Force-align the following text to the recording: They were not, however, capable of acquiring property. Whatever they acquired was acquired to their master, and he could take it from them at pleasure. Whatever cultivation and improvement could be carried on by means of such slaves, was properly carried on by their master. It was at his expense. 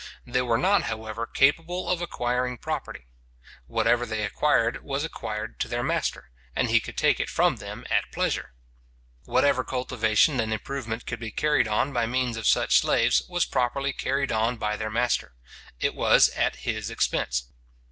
They 0.25 0.41
were 0.41 0.57
not, 0.57 0.85
however, 0.85 1.27
capable 1.27 1.87
of 1.87 2.01
acquiring 2.01 2.57
property. 2.57 3.05
Whatever 3.67 4.03
they 4.07 4.23
acquired 4.23 4.83
was 4.83 5.03
acquired 5.03 5.59
to 5.59 5.67
their 5.67 5.83
master, 5.83 6.31
and 6.55 6.71
he 6.71 6.79
could 6.79 6.97
take 6.97 7.19
it 7.19 7.29
from 7.29 7.57
them 7.57 7.85
at 7.87 8.11
pleasure. 8.11 8.55
Whatever 9.25 9.63
cultivation 9.63 10.39
and 10.39 10.51
improvement 10.51 11.05
could 11.05 11.19
be 11.19 11.29
carried 11.29 11.67
on 11.67 11.93
by 11.93 12.07
means 12.07 12.35
of 12.35 12.47
such 12.47 12.79
slaves, 12.79 13.21
was 13.29 13.45
properly 13.45 13.93
carried 13.93 14.31
on 14.31 14.57
by 14.57 14.75
their 14.75 14.89
master. 14.89 15.35
It 15.79 15.93
was 15.93 16.29
at 16.29 16.55
his 16.55 16.89
expense. 16.89 17.51